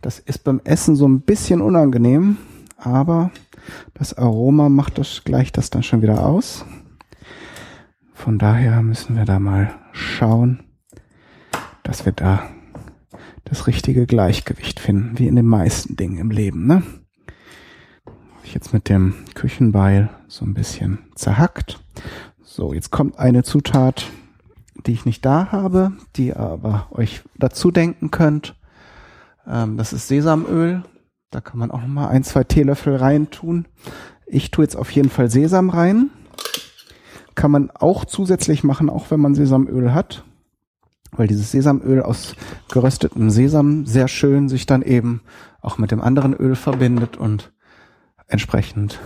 Das 0.00 0.18
ist 0.18 0.44
beim 0.44 0.60
Essen 0.64 0.96
so 0.96 1.08
ein 1.08 1.22
bisschen 1.22 1.60
unangenehm, 1.60 2.36
aber 2.76 3.30
das 3.94 4.16
Aroma 4.16 4.68
macht 4.68 4.98
das, 4.98 5.22
gleicht 5.24 5.56
das 5.56 5.70
dann 5.70 5.82
schon 5.82 6.02
wieder 6.02 6.26
aus. 6.26 6.64
Von 8.12 8.38
daher 8.38 8.82
müssen 8.82 9.16
wir 9.16 9.24
da 9.24 9.38
mal 9.38 9.74
schauen, 9.92 10.62
dass 11.82 12.04
wir 12.04 12.12
da 12.12 12.48
das 13.44 13.66
richtige 13.66 14.06
Gleichgewicht 14.06 14.80
finden, 14.80 15.18
wie 15.18 15.28
in 15.28 15.36
den 15.36 15.46
meisten 15.46 15.96
Dingen 15.96 16.18
im 16.18 16.30
Leben, 16.30 16.66
ne? 16.66 16.82
ich 18.44 18.54
jetzt 18.54 18.72
mit 18.72 18.88
dem 18.88 19.14
Küchenbeil 19.34 20.10
so 20.28 20.44
ein 20.44 20.54
bisschen 20.54 20.98
zerhackt. 21.14 21.80
So, 22.42 22.72
jetzt 22.72 22.90
kommt 22.90 23.18
eine 23.18 23.42
Zutat, 23.42 24.06
die 24.86 24.92
ich 24.92 25.06
nicht 25.06 25.24
da 25.24 25.50
habe, 25.50 25.92
die 26.16 26.34
aber 26.34 26.88
euch 26.92 27.22
dazu 27.36 27.70
denken 27.70 28.10
könnt. 28.10 28.54
Ähm, 29.46 29.76
das 29.76 29.92
ist 29.92 30.08
Sesamöl. 30.08 30.84
Da 31.30 31.40
kann 31.40 31.58
man 31.58 31.70
auch 31.70 31.80
noch 31.80 31.88
mal 31.88 32.08
ein, 32.08 32.22
zwei 32.22 32.44
Teelöffel 32.44 32.94
rein 32.94 33.30
tun. 33.30 33.66
Ich 34.26 34.50
tue 34.50 34.64
jetzt 34.64 34.76
auf 34.76 34.90
jeden 34.90 35.10
Fall 35.10 35.30
Sesam 35.30 35.70
rein. 35.70 36.10
Kann 37.34 37.50
man 37.50 37.70
auch 37.72 38.04
zusätzlich 38.04 38.62
machen, 38.62 38.88
auch 38.88 39.10
wenn 39.10 39.20
man 39.20 39.34
Sesamöl 39.34 39.92
hat. 39.92 40.22
Weil 41.16 41.26
dieses 41.28 41.50
Sesamöl 41.50 42.02
aus 42.02 42.34
geröstetem 42.70 43.30
Sesam 43.30 43.86
sehr 43.86 44.08
schön 44.08 44.48
sich 44.48 44.66
dann 44.66 44.82
eben 44.82 45.22
auch 45.60 45.78
mit 45.78 45.90
dem 45.90 46.00
anderen 46.00 46.34
Öl 46.34 46.56
verbindet 46.56 47.16
und 47.16 47.52
entsprechend 48.26 49.00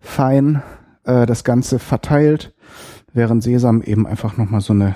fein 0.00 0.62
äh, 1.04 1.26
das 1.26 1.44
Ganze 1.44 1.78
verteilt, 1.78 2.54
während 3.12 3.42
Sesam 3.42 3.82
eben 3.82 4.06
einfach 4.06 4.36
nochmal 4.36 4.60
so 4.60 4.72
eine 4.72 4.94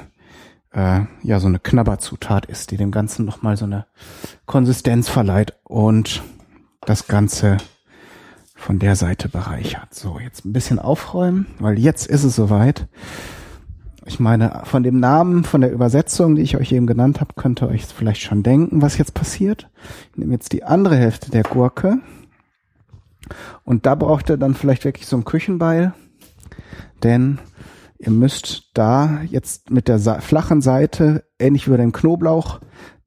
äh, 0.72 1.00
ja 1.22 1.40
so 1.40 1.46
eine 1.46 1.58
Knabberzutat 1.58 2.46
ist, 2.46 2.70
die 2.70 2.76
dem 2.76 2.90
Ganzen 2.90 3.24
nochmal 3.24 3.56
so 3.56 3.64
eine 3.64 3.86
Konsistenz 4.44 5.08
verleiht 5.08 5.54
und 5.64 6.22
das 6.82 7.08
Ganze 7.08 7.56
von 8.54 8.78
der 8.78 8.96
Seite 8.96 9.28
bereichert. 9.28 9.94
So, 9.94 10.18
jetzt 10.18 10.44
ein 10.44 10.52
bisschen 10.52 10.78
aufräumen, 10.78 11.46
weil 11.58 11.78
jetzt 11.78 12.06
ist 12.06 12.24
es 12.24 12.36
soweit. 12.36 12.88
Ich 14.06 14.20
meine, 14.20 14.62
von 14.64 14.82
dem 14.82 15.00
Namen, 15.00 15.44
von 15.44 15.60
der 15.60 15.72
Übersetzung, 15.72 16.36
die 16.36 16.42
ich 16.42 16.56
euch 16.56 16.72
eben 16.72 16.86
genannt 16.86 17.20
habe, 17.20 17.34
könnt 17.36 17.62
ihr 17.62 17.68
euch 17.68 17.84
vielleicht 17.84 18.22
schon 18.22 18.42
denken, 18.42 18.80
was 18.80 18.98
jetzt 18.98 19.14
passiert. 19.14 19.68
Ich 20.12 20.18
nehme 20.18 20.32
jetzt 20.32 20.52
die 20.52 20.64
andere 20.64 20.96
Hälfte 20.96 21.30
der 21.30 21.42
Gurke 21.42 21.98
und 23.64 23.84
da 23.84 23.94
braucht 23.94 24.30
ihr 24.30 24.36
dann 24.36 24.54
vielleicht 24.54 24.84
wirklich 24.84 25.06
so 25.06 25.16
ein 25.16 25.24
Küchenbeil, 25.24 25.92
denn 27.02 27.38
Ihr 27.98 28.10
müsst 28.10 28.70
da 28.74 29.22
jetzt 29.30 29.70
mit 29.70 29.88
der 29.88 29.98
flachen 30.20 30.60
Seite, 30.60 31.24
ähnlich 31.38 31.66
wie 31.66 31.70
bei 31.70 31.76
dem 31.78 31.92
Knoblauch, 31.92 32.60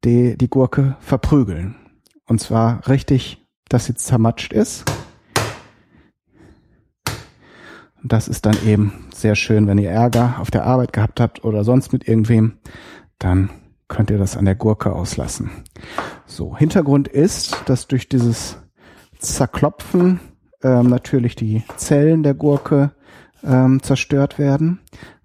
die, 0.04 0.38
die 0.38 0.50
Gurke 0.50 0.98
verprügeln. 1.00 1.76
Und 2.26 2.42
zwar 2.42 2.88
richtig, 2.88 3.46
dass 3.70 3.86
sie 3.86 3.96
zermatscht 3.96 4.52
ist. 4.52 4.86
Das 8.04 8.28
ist 8.28 8.46
dann 8.46 8.58
eben 8.66 9.08
sehr 9.14 9.36
schön, 9.36 9.68
wenn 9.68 9.78
ihr 9.78 9.92
Ärger 9.92 10.36
auf 10.40 10.52
der 10.52 10.66
Arbeit 10.66 10.94
gehabt 10.94 11.20
habt 11.20 11.44
oder 11.44 11.64
sonst 11.64 11.92
mit 11.92 12.08
irgendwem, 12.08 12.54
dann 13.18 13.50
könnt 13.88 14.10
ihr 14.10 14.18
das 14.18 14.38
an 14.38 14.46
der 14.46 14.56
Gurke 14.56 14.94
auslassen. 14.94 15.50
So, 16.26 16.56
Hintergrund 16.56 17.08
ist, 17.08 17.64
dass 17.66 17.88
durch 17.88 18.08
dieses 18.08 18.58
Zerklopfen 19.18 20.20
ähm, 20.64 20.88
natürlich 20.88 21.36
die 21.36 21.64
Zellen 21.76 22.24
der 22.24 22.36
Gurke 22.36 22.92
ähm, 23.44 23.82
zerstört 23.84 24.40
werden, 24.40 24.80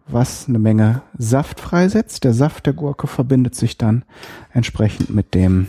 was 0.09 0.49
eine 0.49 0.59
Menge 0.59 1.03
Saft 1.17 1.61
freisetzt. 1.61 2.25
Der 2.25 2.35
Saft 2.35 2.67
der 2.67 2.73
Gurke 2.73 3.07
verbindet 3.07 3.55
sich 3.55 3.79
dann 3.79 4.05
entsprechend 4.53 5.11
mit 5.11 5.35
dem 5.35 5.69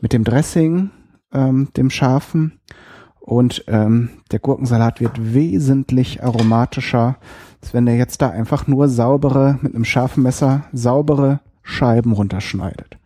mit 0.00 0.12
dem 0.12 0.24
Dressing, 0.24 0.90
ähm, 1.32 1.68
dem 1.76 1.88
scharfen 1.88 2.60
und 3.24 3.64
ähm, 3.68 4.10
der 4.32 4.38
Gurkensalat 4.38 5.00
wird 5.00 5.32
wesentlich 5.32 6.22
aromatischer, 6.22 7.16
als 7.62 7.72
wenn 7.72 7.86
der 7.86 7.96
jetzt 7.96 8.20
da 8.20 8.28
einfach 8.28 8.66
nur 8.66 8.88
saubere 8.88 9.58
mit 9.62 9.74
einem 9.74 9.86
scharfen 9.86 10.22
Messer 10.22 10.64
saubere 10.74 11.40
Scheiben 11.62 12.12
runterschneidet. 12.12 12.98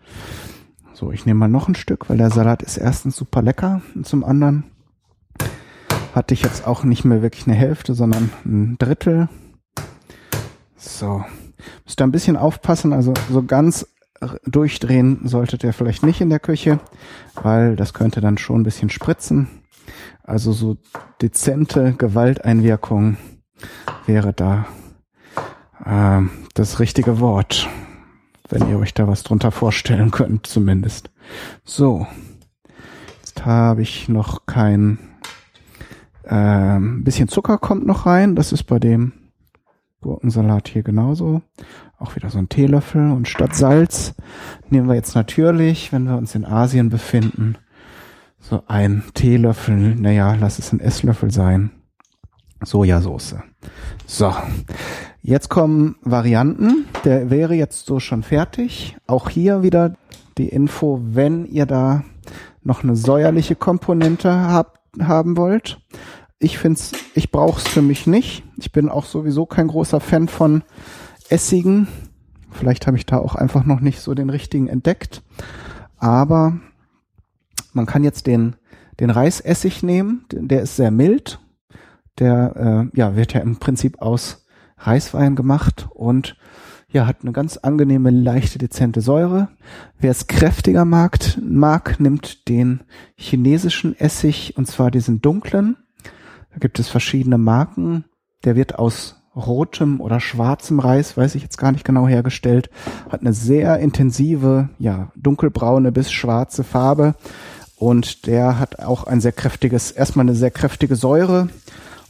So, 0.93 1.13
ich 1.13 1.25
nehme 1.25 1.39
mal 1.39 1.49
noch 1.49 1.69
ein 1.69 1.77
Stück, 1.77 2.11
weil 2.11 2.17
der 2.17 2.31
Salat 2.31 2.65
ist 2.65 2.79
erstens 2.79 3.15
super 3.15 3.43
lecker 3.43 3.81
und 3.95 4.07
zum 4.09 4.25
anderen 4.25 4.65
hatte 6.17 6.35
ich 6.35 6.43
jetzt 6.43 6.67
auch 6.67 6.83
nicht 6.83 7.05
mehr 7.05 7.23
wirklich 7.23 7.47
eine 7.47 7.55
Hälfte, 7.55 7.95
sondern 7.95 8.31
ein 8.45 8.77
Drittel. 8.77 9.29
So. 10.77 11.25
Müsst 11.85 12.01
ihr 12.01 12.05
ein 12.05 12.13
bisschen 12.13 12.37
aufpassen, 12.37 12.93
also 12.93 13.15
so 13.31 13.45
ganz 13.45 13.87
durchdrehen 14.45 15.21
solltet 15.29 15.63
ihr 15.63 15.73
vielleicht 15.73 16.03
nicht 16.03 16.21
in 16.21 16.31
der 16.31 16.41
Küche, 16.41 16.81
weil 17.41 17.77
das 17.77 17.95
könnte 17.95 18.21
dann 18.21 18.37
schon 18.37 18.63
ein 18.63 18.65
bisschen 18.65 18.91
spritzen. 18.91 19.47
Also 20.23 20.53
so 20.53 20.77
dezente 21.23 21.95
Gewalteinwirkung 21.95 23.17
wäre 24.07 24.33
da 24.33 24.67
äh, 25.85 26.23
das 26.55 26.81
richtige 26.81 27.21
Wort, 27.21 27.69
wenn 28.49 28.69
ihr 28.69 28.79
euch 28.79 28.95
da 28.95 29.09
was 29.09 29.23
drunter 29.23 29.51
vorstellen 29.51 30.11
könnt, 30.11 30.47
zumindest. 30.47 31.11
So, 31.65 32.07
jetzt 33.21 33.45
habe 33.45 33.83
ich 33.83 34.09
noch 34.09 34.47
kein 34.47 34.99
ähm, 36.29 37.05
bisschen 37.05 37.29
Zucker 37.29 37.59
kommt 37.59 37.87
noch 37.87 38.07
rein. 38.07 38.37
Das 38.37 38.53
ist 38.53 38.65
bei 38.65 38.79
dem 38.79 39.13
Gurkensalat 40.01 40.69
hier 40.69 40.83
genauso. 40.83 41.43
Auch 41.99 42.15
wieder 42.17 42.31
so 42.31 42.39
ein 42.39 42.49
Teelöffel. 42.49 43.11
Und 43.11 43.29
statt 43.29 43.55
Salz 43.55 44.15
nehmen 44.69 44.89
wir 44.89 44.95
jetzt 44.95 45.15
natürlich, 45.15 45.93
wenn 45.93 46.05
wir 46.05 46.17
uns 46.17 46.35
in 46.35 46.45
Asien 46.45 46.91
befinden, 46.91 47.57
so 48.41 48.63
ein 48.67 49.03
Teelöffel, 49.15 49.95
naja, 49.97 50.35
lass 50.35 50.59
es 50.59 50.73
ein 50.73 50.81
Esslöffel 50.81 51.31
sein. 51.31 51.71
Sojasauce. 52.65 53.37
So, 54.07 54.33
Jetzt 55.29 55.51
kommen 55.51 55.97
Varianten. 56.01 56.87
Der 57.05 57.29
wäre 57.29 57.53
jetzt 57.53 57.85
so 57.85 58.01
schon 58.01 58.23
fertig. 58.23 58.97
Auch 59.07 59.29
hier 59.29 59.63
wieder 59.63 59.95
die 60.39 60.49
Info, 60.49 61.01
wenn 61.03 61.45
ihr 61.45 61.67
da 61.67 62.03
noch 62.63 62.83
eine 62.83 62.97
säuerliche 62.97 63.55
Komponente 63.55 64.33
habt, 64.33 64.79
haben 65.03 65.37
wollt. 65.37 65.83
Ich 66.39 66.57
find's, 66.57 66.93
ich 67.15 67.31
brauche 67.31 67.61
es 67.61 67.69
für 67.69 67.83
mich 67.83 68.07
nicht. 68.07 68.43
Ich 68.57 68.73
bin 68.73 68.89
auch 68.89 69.05
sowieso 69.05 69.45
kein 69.45 69.69
großer 69.69 70.01
Fan 70.01 70.29
von 70.29 70.63
Essigen. 71.29 71.89
Vielleicht 72.51 72.87
habe 72.87 72.97
ich 72.97 73.05
da 73.05 73.19
auch 73.19 73.35
einfach 73.35 73.67
noch 73.67 73.81
nicht 73.81 74.01
so 74.01 74.15
den 74.15 74.31
richtigen 74.31 74.69
entdeckt. 74.69 75.23
Aber 75.99 76.59
man 77.79 77.87
kann 77.87 78.03
jetzt 78.03 78.27
den, 78.27 78.57
den 78.99 79.11
Reisessig 79.11 79.85
nehmen. 79.85 80.25
Der 80.33 80.63
ist 80.63 80.75
sehr 80.75 80.91
mild. 80.91 81.39
Der 82.19 82.91
äh, 82.93 82.99
ja, 82.99 83.15
wird 83.15 83.35
ja 83.35 83.41
im 83.41 83.59
Prinzip 83.59 84.03
aus 84.03 84.45
Reiswein 84.79 85.37
gemacht 85.37 85.89
und 85.95 86.37
ja, 86.91 87.07
hat 87.07 87.19
eine 87.23 87.31
ganz 87.31 87.57
angenehme, 87.57 88.11
leichte, 88.11 88.59
dezente 88.59 89.01
Säure. 89.01 89.49
Wer 89.97 90.11
es 90.11 90.27
kräftiger 90.27 90.85
mag, 90.85 91.19
mag, 91.41 92.01
nimmt 92.01 92.49
den 92.49 92.81
chinesischen 93.15 93.97
Essig 93.97 94.55
und 94.57 94.67
zwar 94.67 94.91
diesen 94.91 95.21
dunklen. 95.21 95.77
Da 96.51 96.59
gibt 96.59 96.81
es 96.81 96.89
verschiedene 96.89 97.39
Marken. 97.39 98.07
Der 98.45 98.57
wird 98.57 98.77
aus 98.77 99.23
rotem 99.37 100.01
oder 100.01 100.19
schwarzem 100.19 100.81
Reis, 100.81 101.17
weiß 101.17 101.37
ich 101.37 101.43
jetzt 101.43 101.59
gar 101.59 101.71
nicht 101.71 101.85
genau 101.85 102.09
hergestellt, 102.09 102.71
hat 103.09 103.21
eine 103.21 103.33
sehr 103.33 103.79
intensive, 103.79 104.71
ja, 104.79 105.13
dunkelbraune 105.15 105.93
bis 105.93 106.11
schwarze 106.11 106.65
Farbe 106.65 107.15
und 107.79 108.27
der 108.27 108.59
hat 108.59 108.81
auch 108.81 109.05
ein 109.05 109.21
sehr 109.21 109.33
kräftiges, 109.33 109.93
erstmal 109.93 110.25
eine 110.25 110.35
sehr 110.35 110.51
kräftige 110.51 110.97
Säure 110.97 111.49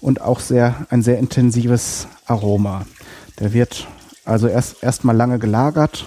und 0.00 0.20
auch 0.20 0.40
sehr, 0.40 0.86
ein 0.88 1.02
sehr 1.02 1.18
intensives 1.18 2.08
Aroma. 2.26 2.86
Der 3.38 3.52
wird 3.52 3.86
also 4.24 4.48
erst 4.48 4.82
erstmal 4.82 5.14
lange 5.14 5.38
gelagert, 5.38 6.06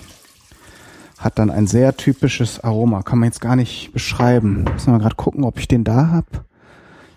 hat 1.19 1.37
dann 1.37 1.51
ein 1.51 1.67
sehr 1.67 1.95
typisches 1.95 2.59
Aroma. 2.59 3.03
Kann 3.03 3.19
man 3.19 3.27
jetzt 3.27 3.41
gar 3.41 3.55
nicht 3.55 3.93
beschreiben. 3.93 4.63
Müssen 4.63 4.93
wir 4.93 4.99
gerade 4.99 5.15
gucken, 5.15 5.43
ob 5.43 5.59
ich 5.59 5.67
den 5.67 5.83
da 5.83 6.07
habe. 6.07 6.45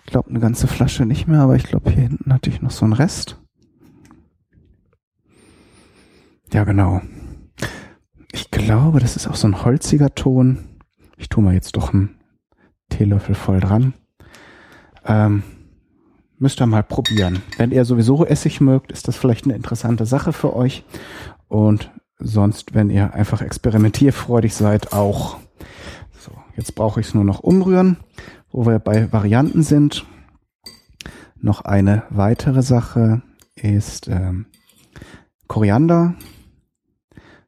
Ich 0.05 0.11
glaube 0.11 0.29
eine 0.29 0.39
ganze 0.39 0.67
Flasche 0.67 1.05
nicht 1.05 1.27
mehr, 1.27 1.41
aber 1.41 1.55
ich 1.55 1.63
glaube 1.63 1.89
hier 1.89 2.03
hinten 2.03 2.31
hatte 2.31 2.51
ich 2.51 2.61
noch 2.61 2.71
so 2.71 2.85
einen 2.85 2.93
Rest. 2.93 3.37
Ja, 6.53 6.63
genau. 6.63 7.01
Ich 8.31 8.51
glaube, 8.51 8.99
das 8.99 9.15
ist 9.15 9.27
auch 9.27 9.35
so 9.35 9.47
ein 9.47 9.65
holziger 9.65 10.13
Ton. 10.13 10.59
Ich 11.17 11.29
tue 11.29 11.43
mal 11.43 11.55
jetzt 11.55 11.75
doch 11.75 11.91
einen 11.91 12.19
Teelöffel 12.89 13.35
voll 13.35 13.59
dran. 13.59 13.93
Ähm, 15.05 15.43
müsst 16.37 16.61
ihr 16.61 16.65
mal 16.65 16.83
probieren. 16.83 17.41
Wenn 17.57 17.71
ihr 17.71 17.85
sowieso 17.85 18.25
Essig 18.25 18.61
mögt, 18.61 18.91
ist 18.91 19.07
das 19.07 19.15
vielleicht 19.15 19.45
eine 19.45 19.55
interessante 19.55 20.05
Sache 20.05 20.33
für 20.33 20.55
euch. 20.55 20.83
Und 21.47 21.91
sonst, 22.19 22.73
wenn 22.73 22.89
ihr 22.89 23.13
einfach 23.13 23.41
experimentierfreudig 23.41 24.53
seid, 24.53 24.93
auch. 24.93 25.37
So, 26.17 26.31
jetzt 26.55 26.75
brauche 26.75 26.99
ich 26.99 27.07
es 27.07 27.13
nur 27.13 27.23
noch 27.23 27.39
umrühren, 27.39 27.97
wo 28.51 28.65
wir 28.65 28.79
bei 28.79 29.11
Varianten 29.11 29.63
sind. 29.63 30.05
Noch 31.39 31.61
eine 31.61 32.03
weitere 32.09 32.63
Sache 32.63 33.21
ist 33.55 34.07
ähm, 34.07 34.47
Koriander. 35.47 36.15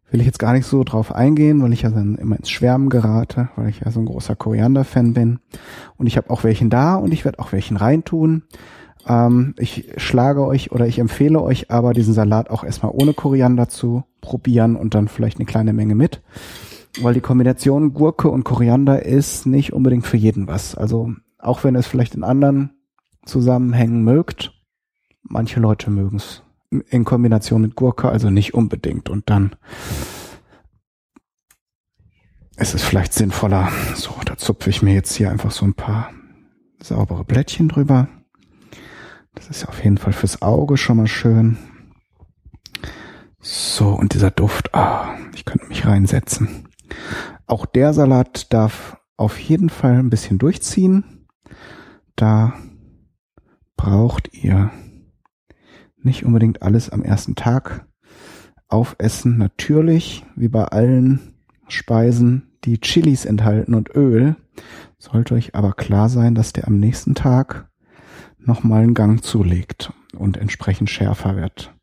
Will 0.10 0.22
ich 0.22 0.26
jetzt 0.26 0.40
gar 0.40 0.54
nicht 0.54 0.66
so 0.66 0.84
drauf 0.84 1.14
eingehen, 1.14 1.62
weil 1.62 1.74
ich 1.74 1.82
ja 1.82 1.90
dann 1.90 2.16
immer 2.16 2.38
ins 2.38 2.50
Schwärmen 2.50 2.90
gerate, 2.90 3.50
weil 3.58 3.70
ich 3.70 3.82
ja 3.82 3.92
so 3.92 4.00
ein 4.00 4.06
großer 4.06 4.36
Koriander-Fan 4.36 5.14
bin. 5.14 5.40
Und 5.98 6.08
ich 6.08 6.16
habe 6.16 6.30
auch 6.30 6.46
welchen 6.46 6.70
da 6.70 6.96
und 6.96 7.12
ich 7.12 7.26
werde 7.26 7.40
auch 7.40 7.52
welchen 7.52 7.76
reintun. 7.76 8.44
Ähm, 9.06 9.54
ich 9.58 9.92
schlage 9.98 10.46
euch 10.46 10.72
oder 10.72 10.88
ich 10.88 11.00
empfehle 11.00 11.42
euch 11.42 11.72
aber, 11.72 11.94
diesen 11.94 12.14
Salat 12.14 12.50
auch 12.50 12.64
erstmal 12.64 12.94
ohne 12.94 13.14
Koriander 13.14 13.68
zu 13.68 14.06
probieren 14.22 14.78
und 14.78 14.96
dann 14.96 15.10
vielleicht 15.10 15.40
eine 15.40 15.46
kleine 15.46 15.74
Menge 15.74 15.96
mit. 15.96 16.22
Weil 17.02 17.14
die 17.14 17.22
Kombination 17.22 17.94
Gurke 17.94 18.30
und 18.30 18.46
Koriander 18.46 19.06
ist 19.06 19.46
nicht 19.46 19.74
unbedingt 19.74 20.08
für 20.08 20.18
jeden 20.18 20.48
was. 20.48 20.74
Also 20.74 21.12
auch 21.38 21.66
wenn 21.66 21.76
es 21.76 21.86
vielleicht 21.86 22.16
in 22.16 22.24
anderen 22.24 22.72
Zusammenhängen 23.26 24.04
mögt, 24.04 24.54
manche 25.22 25.60
Leute 25.60 25.92
mögen 25.92 26.18
es 26.18 26.44
in 26.70 27.06
Kombination 27.06 27.62
mit 27.62 27.76
Gurke, 27.76 28.10
also 28.10 28.30
nicht 28.30 28.54
unbedingt. 28.54 29.10
Und 29.10 29.30
dann 29.30 29.56
ist 32.58 32.74
es 32.74 32.84
vielleicht 32.84 33.14
sinnvoller. 33.14 33.72
So, 33.96 34.14
da 34.26 34.38
zupfe 34.38 34.70
ich 34.70 34.82
mir 34.82 34.94
jetzt 34.94 35.16
hier 35.16 35.32
einfach 35.32 35.52
so 35.52 35.66
ein 35.66 35.74
paar 35.74 36.12
saubere 36.82 37.24
Blättchen 37.24 37.70
drüber. 37.70 38.08
Das 39.36 39.48
ist 39.50 39.68
auf 39.68 39.84
jeden 39.84 39.98
Fall 39.98 40.14
fürs 40.14 40.42
Auge 40.42 40.78
schon 40.78 40.98
mal 40.98 41.08
schön. 41.08 41.58
So, 43.40 43.90
und 43.90 44.14
dieser 44.14 44.32
Duft, 44.32 44.74
ah, 44.74 45.16
ich 45.36 45.46
könnte 45.46 45.68
mich 45.68 45.86
reinsetzen. 45.86 46.68
Auch 47.46 47.66
der 47.66 47.94
Salat 47.94 48.52
darf 48.52 48.98
auf 49.16 49.40
jeden 49.40 49.70
Fall 49.70 50.00
ein 50.00 50.10
bisschen 50.10 50.38
durchziehen. 50.38 51.28
Da 52.16 52.54
braucht 53.78 54.34
ihr 54.34 54.72
nicht 56.02 56.26
unbedingt 56.26 56.62
alles 56.62 56.90
am 56.90 57.04
ersten 57.04 57.36
Tag 57.36 57.86
aufessen. 58.68 59.38
Natürlich, 59.38 60.26
wie 60.36 60.48
bei 60.48 60.66
allen 60.66 61.34
Speisen, 61.68 62.52
die 62.64 62.80
Chilis 62.80 63.26
enthalten 63.26 63.74
und 63.74 63.96
Öl, 63.96 64.36
sollte 64.98 65.36
euch 65.36 65.56
aber 65.56 65.74
klar 65.74 66.10
sein, 66.10 66.36
dass 66.36 66.54
der 66.54 66.68
am 66.68 66.80
nächsten 66.80 67.16
Tag 67.16 67.70
nochmal 68.40 68.84
einen 68.84 68.94
Gang 68.94 69.24
zulegt 69.24 69.92
und 70.16 70.38
entsprechend 70.38 70.90
schärfer 70.90 71.36
wird. 71.36 71.74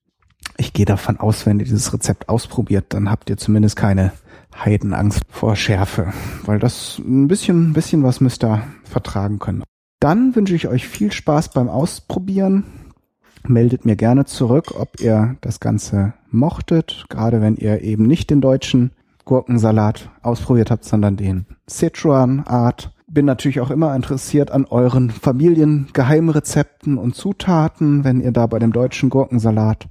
Ich 0.57 0.72
gehe 0.72 0.87
davon 0.87 1.18
aus, 1.18 1.46
wenn 1.46 1.59
ihr 1.59 1.64
dieses 1.64 1.92
Rezept 1.92 2.29
ausprobiert, 2.29 2.87
dann 2.90 3.11
habt 3.11 3.29
ihr 3.31 3.37
zumindest 3.37 3.77
keine 3.77 4.12
Heidenangst 4.57 5.22
vor 5.29 5.57
Schärfe, 5.57 6.12
weil 6.44 6.59
das 6.59 6.98
ein 6.98 7.29
bisschen, 7.29 7.70
ein 7.70 7.72
bisschen 7.72 8.03
was 8.03 8.20
müsst 8.20 8.44
ihr 8.44 8.62
vertragen 8.85 9.38
können. 9.38 9.64
Dann 10.00 10.37
wünsche 10.37 10.55
ich 10.55 10.68
euch 10.68 10.87
viel 10.87 11.12
Spaß 11.12 11.50
beim 11.50 11.68
Ausprobieren. 11.68 12.64
Meldet 13.46 13.85
mir 13.85 13.96
gerne 13.96 14.24
zurück, 14.24 14.74
ob 14.78 15.00
ihr 15.00 15.37
das 15.40 15.61
Ganze 15.61 16.14
mochtet, 16.30 17.04
gerade 17.09 17.40
wenn 17.40 17.57
ihr 17.57 17.83
eben 17.83 18.07
nicht 18.07 18.30
den 18.30 18.40
deutschen 18.40 18.92
Gurkensalat 19.24 20.11
ausprobiert 20.22 20.70
habt, 20.70 20.85
sondern 20.85 21.16
den 21.16 21.46
Sichuan 21.66 22.40
Art 22.40 22.94
bin 23.07 23.26
natürlich 23.26 23.61
auch 23.61 23.70
immer 23.70 23.94
interessiert 23.94 24.50
an 24.50 24.64
euren 24.64 25.11
Familiengeheimrezepten 25.11 26.98
und 26.98 27.14
Zutaten. 27.14 28.02
Wenn 28.02 28.20
ihr 28.20 28.33
da 28.33 28.46
bei 28.46 28.59
dem 28.59 28.72
deutschen 28.72 29.09
Gurkensalat 29.09 29.88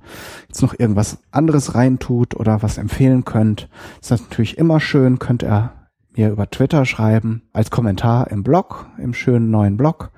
jetzt 0.50 0.62
noch 0.62 0.78
irgendwas 0.78 1.20
anderes 1.32 1.74
reintut 1.74 2.36
oder 2.36 2.62
was 2.62 2.78
empfehlen 2.78 3.24
könnt, 3.24 3.70
ist 4.02 4.12
das 4.12 4.22
natürlich 4.22 4.58
immer 4.58 4.80
schön. 4.80 5.20
Könnt 5.20 5.44
ihr 5.44 5.72
mir 6.16 6.32
über 6.32 6.50
Twitter 6.50 6.86
schreiben, 6.86 7.44
als 7.54 7.72
Kommentar 7.72 8.30
im 8.30 8.44
Blog, 8.44 8.88
im 8.98 9.13
schönen 9.13 9.50
neuen 9.50 9.78
Blog. 9.78 10.12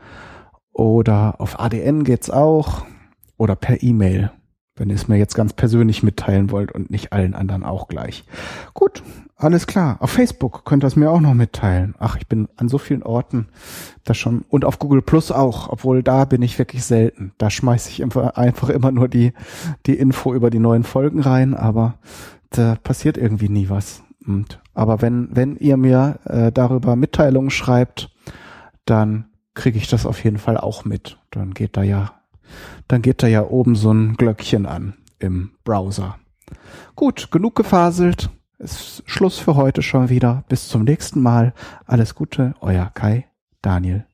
Oder 0.73 1.35
auf 1.39 1.59
ADN 1.59 2.03
geht's 2.03 2.29
auch. 2.29 2.85
Oder 3.37 3.55
per 3.55 3.83
E-Mail 3.83 4.31
wenn 4.75 4.89
ihr 4.89 4.95
es 4.95 5.07
mir 5.07 5.17
jetzt 5.17 5.35
ganz 5.35 5.53
persönlich 5.53 6.03
mitteilen 6.03 6.51
wollt 6.51 6.71
und 6.71 6.91
nicht 6.91 7.13
allen 7.13 7.33
anderen 7.33 7.63
auch 7.63 7.87
gleich. 7.87 8.25
Gut, 8.73 9.03
alles 9.37 9.67
klar. 9.67 9.97
Auf 10.01 10.11
Facebook 10.11 10.65
könnt 10.65 10.83
ihr 10.83 10.87
es 10.87 10.95
mir 10.95 11.09
auch 11.09 11.21
noch 11.21 11.33
mitteilen. 11.33 11.95
Ach, 11.97 12.17
ich 12.17 12.27
bin 12.27 12.49
an 12.57 12.67
so 12.67 12.77
vielen 12.77 13.03
Orten 13.03 13.47
da 14.03 14.13
schon 14.13 14.43
und 14.49 14.65
auf 14.65 14.79
Google 14.79 15.01
Plus 15.01 15.31
auch, 15.31 15.69
obwohl 15.69 16.03
da 16.03 16.25
bin 16.25 16.41
ich 16.41 16.59
wirklich 16.59 16.83
selten. 16.83 17.31
Da 17.37 17.49
schmeiße 17.49 17.89
ich 17.89 18.03
einfach 18.03 18.69
immer 18.69 18.91
nur 18.91 19.07
die 19.07 19.33
die 19.85 19.95
Info 19.95 20.33
über 20.33 20.49
die 20.49 20.59
neuen 20.59 20.83
Folgen 20.83 21.21
rein, 21.21 21.53
aber 21.53 21.95
da 22.49 22.75
passiert 22.75 23.17
irgendwie 23.17 23.49
nie 23.49 23.69
was. 23.69 24.03
Und, 24.27 24.61
aber 24.73 25.01
wenn 25.01 25.29
wenn 25.31 25.55
ihr 25.55 25.77
mir 25.77 26.19
äh, 26.25 26.51
darüber 26.51 26.95
Mitteilungen 26.95 27.49
schreibt, 27.49 28.09
dann 28.85 29.25
kriege 29.53 29.77
ich 29.77 29.87
das 29.87 30.05
auf 30.05 30.21
jeden 30.23 30.37
Fall 30.37 30.57
auch 30.57 30.83
mit. 30.83 31.17
Dann 31.31 31.53
geht 31.53 31.77
da 31.77 31.83
ja 31.83 32.11
dann 32.87 33.01
geht 33.01 33.23
da 33.23 33.27
ja 33.27 33.43
oben 33.43 33.75
so 33.75 33.91
ein 33.91 34.15
Glöckchen 34.15 34.65
an 34.65 34.93
im 35.19 35.51
Browser. 35.63 36.17
Gut, 36.95 37.31
genug 37.31 37.55
gefaselt. 37.55 38.29
Ist 38.57 39.03
Schluss 39.05 39.37
für 39.37 39.55
heute 39.55 39.81
schon 39.81 40.09
wieder. 40.09 40.43
Bis 40.47 40.69
zum 40.69 40.83
nächsten 40.83 41.21
Mal. 41.21 41.53
Alles 41.85 42.15
Gute, 42.15 42.55
euer 42.61 42.89
Kai 42.93 43.25
Daniel 43.61 44.05